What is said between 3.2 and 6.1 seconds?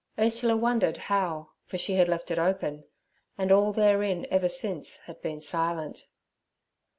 and all therein ever since had been silent.